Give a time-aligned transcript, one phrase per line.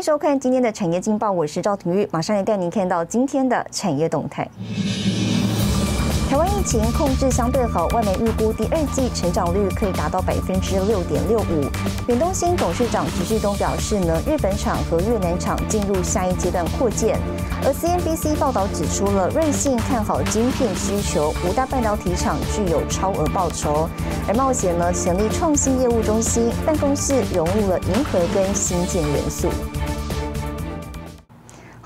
[0.00, 4.48] 迎收看今天的产业劲报，我是赵廷玉，马上来带您看到今天的产业动态。
[6.30, 11.68] 台湾疫情控制相对好，外媒预估第二季成长率可以达到百分之六点六五。
[12.08, 17.18] 远东新董事长徐旭东表示呢，日本厂和越南厂进入下一阶段扩建。
[17.62, 23.86] 而 CNBC 报道指出了，瑞信看好晶片需求，五大半导体厂具有超额报酬。
[24.26, 29.50] 而冒险呢，成立创新业务中心，办公室融入了银河跟新建元素。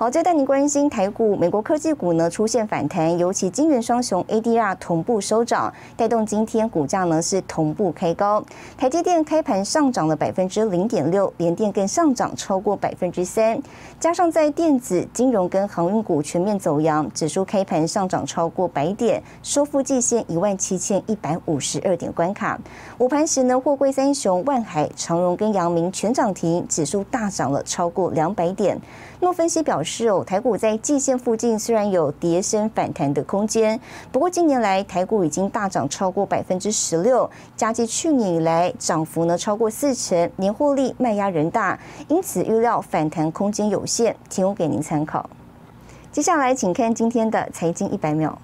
[0.04, 8.44] 好，再带您关心台股，美国科技股呢出现反弹，尤其金元双雄 ADR 同步收涨，带动今天股价呢是同步开高。
[8.77, 13.58] 台积电开盘上涨了百分之零点六，联电更上涨超过百分之三，
[13.98, 22.60] 加上在电子、金融跟航运股全面走阳，指数开盘上涨超过百点，收复季线一万七千一百五十二点关卡。
[22.98, 28.78] 午盘时呢，货柜三雄万海、长荣跟阳明全涨停，指数大涨了超过两百点。
[29.33, 33.78] 分析表示，哦，台股在季线附近虽然有跌升反弹的空间，
[34.11, 45.28] 不过近年来台股已经大涨超过百分之十六，加之去年以来涨幅呢超过四成，年获利卖压人大，因此预料反弹空间有限，提供给您参考。
[46.11, 48.38] 接下来，请看今天的财经一百秒。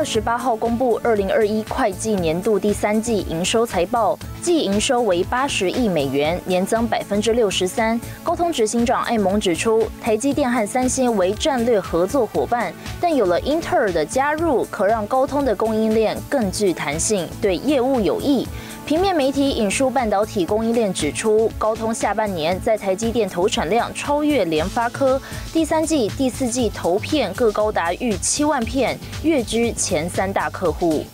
[0.00, 8.00] 二十八号公布二零二一会计年度第三季营收财报，季营收为八十亿美元，年增百分之六十三。
[8.22, 18.46] 高通执行长艾蒙指出，台积电和三星为战略合作伙伴，但有了英特尔的加入，可让高通的供应链更具弹性，对业务有益。
[18.86, 25.20] 平面媒体引述半导体供应链指出，高通下半年在台积电投产量超越联发科，
[25.52, 31.04] 第三季、第四季投片各高达逾七万片，跃居前三大客户。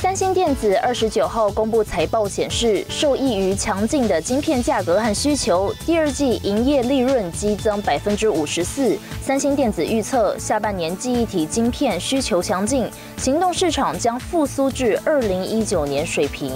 [0.00, 8.96] 三星电子二十九号公布财报显示，受益于强劲的晶片价格和需求，第二季营业利润激增百分之五十四。
[9.20, 16.52] 三星电子预测，下半年记忆体晶片需求强劲，行动市场将复苏至二零一九年水平。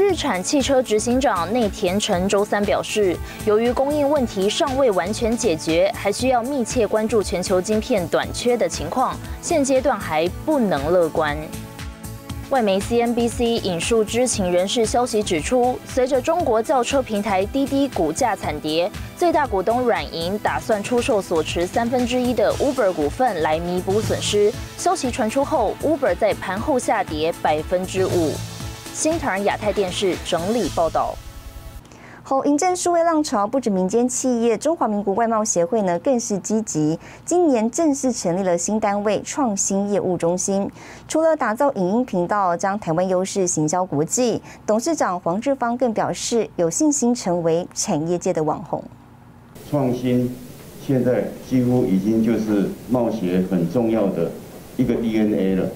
[0.00, 11.36] 日产汽车执行长内田诚周三表示，由于供应问题尚未完全解决，还需要密切关注全球晶片短缺的情况，现阶段还不能乐观。
[12.48, 24.50] 外媒 CNBC 引述知情人士消息指出，随着中国轿车平台滴滴股价惨跌，最大股东软银打算出售所持三分之一的 Uber 股份来弥补损失。
[24.78, 28.32] 消息传出后，Uber 在盘后下跌百分之五。
[28.92, 31.14] 新唐亚太电视整理报道。
[32.22, 40.70] 后迎战数位浪潮，不止民间企业，中华民国外贸协会呢更是积极，今年正式成立了新单位创新业务中心。
[41.08, 48.82] 除了打造影音频道，将台湾优势行销国际，董事长黄志芳更表示有信心成为产业界的网红。
[49.70, 50.36] 创新
[50.86, 54.30] 现在几乎已经就是贸协很重要的
[54.76, 55.68] 一个 DNA 了。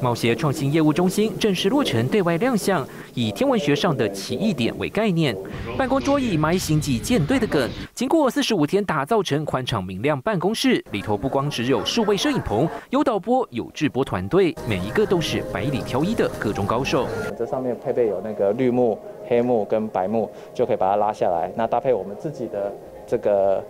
[0.00, 5.34] 贸协创新业务中心正式落成对外亮相，以天文学上的奇异点为概念，
[5.76, 17.06] 办公桌椅埋星际舰队的梗，经过四十五天打造成宽敞明亮办公室，里头不光只有数位摄影棚，有导播，有制播团队，每一个都是百里挑一的各种高手。
[17.38, 22.72] 这上面配备有那个绿幕、黑幕跟白幕，就可以把它拉下来，那搭配我们自己的
[23.06, 23.64] 这个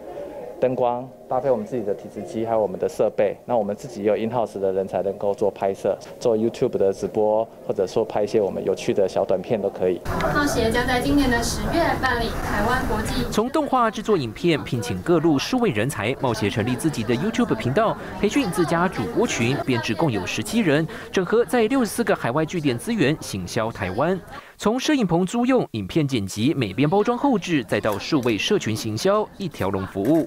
[0.61, 1.09] 灯光。
[1.29, 10.01] 搭配我们自己的体脂机，还有我们的设备，那我们自己也有 in house 的人才能够做拍摄，做 YouTube 的直播，或者说拍一些我们有趣的小短片都可以。
[10.33, 13.25] 冒协将在今年的十月办理台湾国际。
[13.33, 24.17] 从动画制作影片，聘请各路数位人才，冒协成立自己的 YouTube 频道，培训自家主播群，编制共有十七人，整合在六十四个海外据点资源，行销台湾。
[24.57, 30.25] 从摄影棚租用、影片剪辑、美编包装后置，再到数位社群行销，一条龙服务。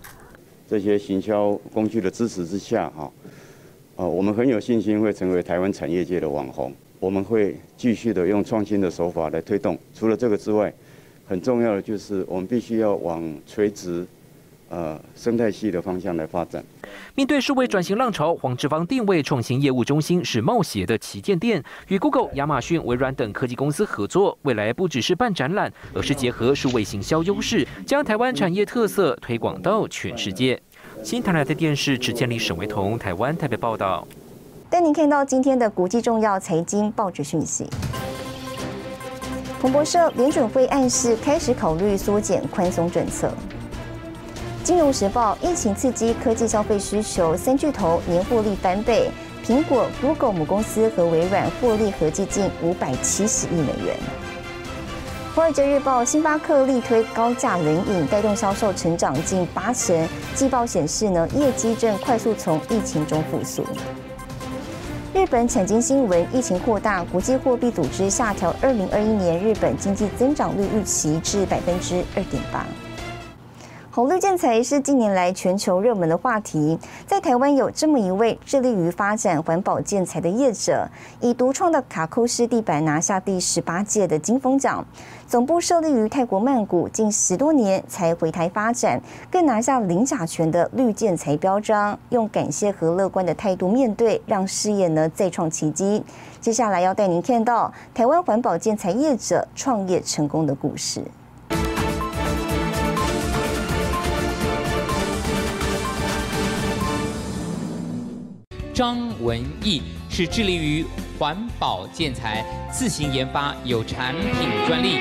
[0.69, 3.11] 这些行销工具的支持之下，哈，
[3.95, 6.71] 啊，我们很有信心会成为台湾产业界的网红。
[6.99, 9.75] 我们会继续的用创新的手法来推动。
[9.95, 10.71] 除了这个之外，
[11.25, 14.05] 很重要的就是我们必须要往垂直。
[14.69, 16.63] 呃，生态系的方向来发展。
[17.15, 24.37] 面对数位转型浪潮，黄志芳定位创新业务中心是冒险的旗舰店，与 Google、亚马逊、微软等科技公司合作。
[24.43, 30.61] 未来不只是办展览，而是结合数位行销优势，将台湾产业特色推广到全世界。
[31.03, 34.07] 新台的电视只建立沈维彤，台湾台北报道。
[34.69, 37.65] 带您看到今天的国际重要财经报纸讯息。
[39.59, 43.33] 彭博社联准会暗示开始考虑缩减宽松政策。
[44.69, 49.09] 金融时报，疫情刺激科技消费需求，三巨头年获利翻倍，
[49.43, 53.97] 苹果、Google 母公司和微软获利合计近五百七十亿美元。
[55.33, 60.07] 华尔街日报，星巴克力推高价冷饮，带动销售成长近八成。
[60.35, 63.65] 季报显示呢，业绩正快速从疫情中复苏。
[65.15, 72.63] 日本产经新闻，疫情扩大，国际货币组织下调二零二一年日本经济增长率预期至百分之二点八。
[73.99, 80.87] 红绿建材是近年来全球热门的话题，在台湾有这么一位致力于发展环保建材的业者，
[81.19, 84.85] 以独创的卡扣式地板拿下第十八届的金风奖。
[85.27, 96.01] 总部设立于泰国曼谷，近十多年才回台发展，更拿下零甲醛的绿建材标章，用感谢和乐观的态度面对，让事业呢再创奇迹。
[96.39, 101.03] 接下来要带您看到台湾环保建材业者创业成功的故事。
[108.79, 110.85] 张文义是致力于
[111.19, 114.99] 环保建材，自行研发有产品专利。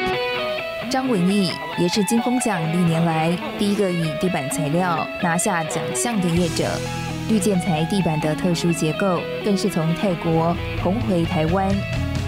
[0.91, 6.69] 张文义也是金风奖历年来第一个以地板材料拿下奖项的业者。
[7.29, 11.69] 绿建材地板的特殊结构，更是从泰国红回台湾。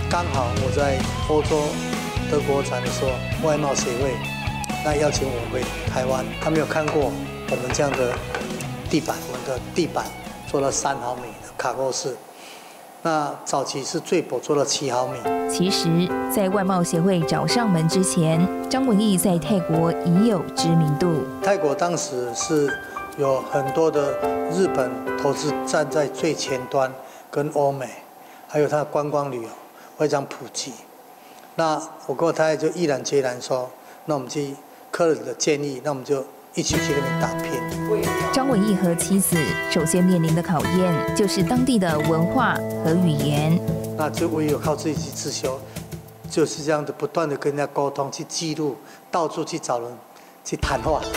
[0.09, 1.65] 刚好我在欧洲
[2.31, 3.11] 德国展的时候，
[3.49, 4.13] 外贸协会
[4.85, 5.61] 那邀请我回
[5.93, 7.11] 台湾，他没有看过
[7.51, 8.17] 我们这样的
[8.89, 10.05] 地板，我们的地板
[10.51, 11.49] 做了三毫米的。
[11.57, 12.17] 卡扣式，
[13.03, 15.17] 那早期是最薄做了七毫米。
[15.49, 21.23] 其实，在外贸协会找上门之前，张文义在泰国已有知名度。
[21.41, 22.69] 泰国当时是
[23.17, 24.19] 有很多的
[24.51, 26.93] 日本投资站在最前端，
[27.31, 27.89] 跟欧美，
[28.49, 29.49] 还有它的观光旅游
[29.97, 30.73] 非常普及。
[31.55, 33.71] 那我跟我太太就毅然决然说，
[34.07, 34.57] 那我们去
[34.91, 36.25] 客人的建议，那我们就。
[36.55, 37.53] 一起去那边打拼。
[38.33, 39.37] 张文义和妻子
[39.71, 42.55] 首先面临的考验就是当地的文化
[42.85, 43.59] 和语言。
[43.97, 45.61] 那就唯有靠自己去自修，
[46.31, 48.77] 就是这样的不断的跟人家沟通，去记录，
[49.11, 49.89] 到处去找人
[50.45, 51.01] 去谈话。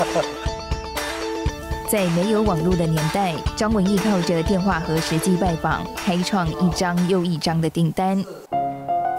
[1.90, 8.24] 在没有网络的年代，张文义靠着电话和实际拜访，开创一张又一张的订单。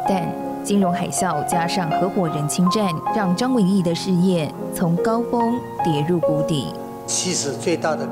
[0.08, 0.28] 但
[0.64, 6.72] 金融海啸加上合伙人侵占，让张文义的事业从高峰跌入谷底。
[7.06, 8.08] 其实最大的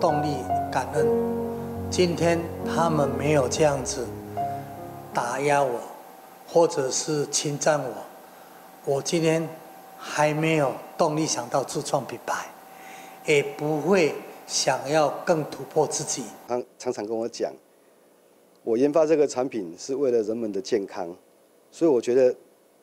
[0.00, 0.34] 动力
[0.68, 1.06] 感恩，
[1.88, 4.04] 今天他们没有这样子
[5.14, 5.78] 打压我，
[6.48, 7.90] 或者是侵占我，
[8.84, 9.48] 我今天
[9.96, 12.46] 还没有动力想到自创品牌，
[13.26, 14.12] 也不会
[14.48, 16.24] 想要更突破自己。
[16.48, 17.52] 他常常跟我讲，
[18.64, 21.08] 我研发这个产品是为了人们的健康。
[21.72, 22.32] 所以我觉得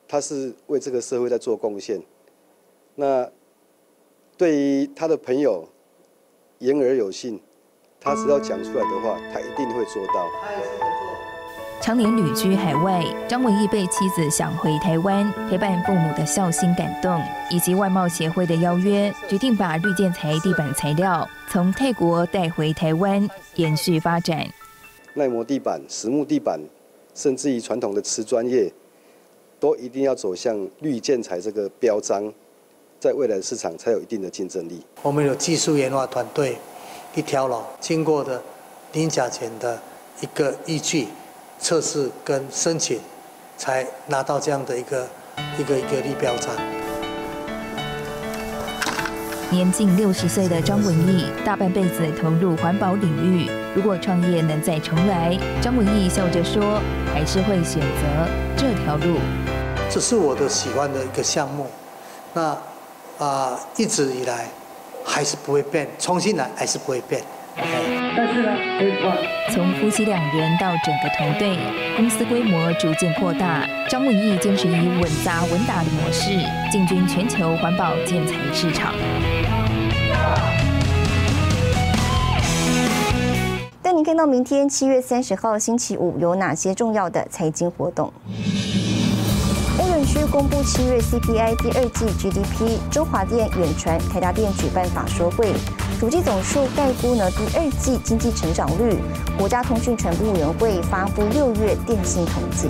[0.06, 2.02] 他是为这个社会在做贡献。
[2.96, 3.26] 那
[4.36, 5.66] 对于他的朋友
[6.58, 7.40] 言而有信，
[8.00, 10.28] 他只要讲出来的话，他一定会做到。
[11.80, 24.46] 常年旅居海外，张文义被妻子想回台湾陪伴父母的孝心感动，以及外贸协会的邀约，决定把绿建材地板材料从泰国带回台湾，延续发展。
[25.14, 26.60] 耐磨地板、实木地板，
[27.14, 28.70] 甚至于传统的瓷砖业。
[29.60, 32.32] 都一定要走向绿建材这个标章，
[32.98, 34.80] 在未来的市场才有一定的竞争力。
[35.02, 36.56] 我们有技术研发团队，
[37.14, 38.42] 一条龙经过的
[38.94, 39.78] 零甲醛的
[40.22, 41.06] 一个依据
[41.58, 42.98] 测试跟申请，
[43.58, 45.06] 才拿到这样的一个
[45.58, 46.56] 一个一个绿标章。
[49.52, 53.50] 年近六十岁的张文义，大半辈子投入环保领域。
[53.74, 56.80] 如果创业能再重来，张文义笑着说，
[57.12, 59.18] 还是会选择这条路。
[59.92, 61.66] 这是我的喜欢的一个项目，
[62.32, 62.56] 那
[63.18, 64.46] 啊一直以来
[65.04, 67.20] 还是不会变，重新来还是不会变。
[67.56, 68.52] 但是呢，
[69.50, 71.58] 从夫妻两人到整个团队，
[71.96, 73.66] 公司规模逐渐扩大。
[73.88, 76.30] 张文义坚持以稳扎稳打的模式
[76.70, 78.94] 进军全球环保建材市场。
[83.82, 88.12] 带您看到明天七月三十号星期五有哪些重要的财经活动。
[90.10, 95.52] 区公布七月 CPI 第二季 GDP，中华电、远传、台达电举办法说会，
[96.00, 98.98] 主机总数概估呢第二季经济成长率。
[99.38, 102.68] 国家通讯传播委员会发布六月电信统计。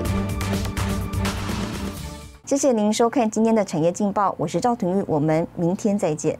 [2.44, 6.38] 谢谢您收看今天的产业劲报，我是赵廷玉，我们明天再见。